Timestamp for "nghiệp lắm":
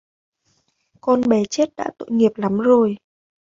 2.11-2.57